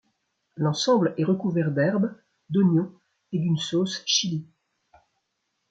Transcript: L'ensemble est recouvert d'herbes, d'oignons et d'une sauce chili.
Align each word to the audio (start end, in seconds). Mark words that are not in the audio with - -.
L'ensemble 0.55 1.13
est 1.19 1.23
recouvert 1.23 1.69
d'herbes, 1.69 2.11
d'oignons 2.49 2.91
et 3.33 3.37
d'une 3.37 3.59
sauce 3.59 4.01
chili. 4.07 4.47